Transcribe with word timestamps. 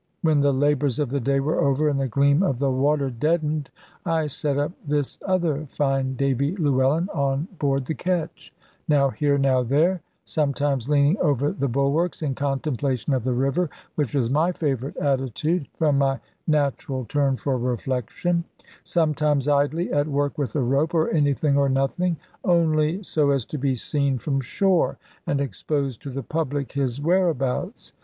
When 0.23 0.39
the 0.39 0.51
labours 0.51 0.97
of 0.97 1.11
the 1.11 1.19
day 1.19 1.39
were 1.39 1.61
over, 1.61 1.87
and 1.87 1.99
the 2.01 2.07
gleam 2.07 2.41
of 2.41 2.57
the 2.57 2.71
water 2.71 3.11
deadened, 3.11 3.69
I 4.03 4.25
set 4.25 4.57
up 4.57 4.71
this 4.83 5.19
other 5.27 5.67
fine 5.67 6.15
Davy 6.15 6.55
Llewellyn 6.57 7.07
on 7.09 7.47
board 7.59 7.85
the 7.85 7.93
ketch, 7.93 8.51
now 8.87 9.11
here 9.11 9.37
now 9.37 9.61
there, 9.61 10.01
sometimes 10.25 10.89
leaning 10.89 11.19
over 11.19 11.51
the 11.51 11.67
bulwarks 11.67 12.23
in 12.23 12.33
contemplation 12.33 13.13
of 13.13 13.23
the 13.23 13.33
river 13.33 13.69
(which 13.93 14.15
was 14.15 14.27
my 14.31 14.51
favourite 14.51 14.97
attitude, 14.97 15.67
from 15.75 15.99
my 15.99 16.19
natural 16.47 17.05
turn 17.05 17.35
for 17.37 17.55
reflection), 17.59 18.43
sometimes 18.83 19.47
idly 19.47 19.91
at 19.93 20.07
work 20.07 20.35
with 20.35 20.55
a 20.55 20.61
rope, 20.63 20.95
or 20.95 21.11
anything 21.11 21.55
or 21.55 21.69
nothing, 21.69 22.17
only 22.43 23.03
so 23.03 23.29
as 23.29 23.45
to 23.45 23.59
be 23.59 23.75
seen 23.75 24.17
from 24.17 24.41
shore, 24.41 24.97
and 25.27 25.39
expose 25.39 25.95
to 25.95 26.09
the 26.09 26.23
public 26.23 26.71
his 26.71 26.99
whereabouts. 26.99 27.93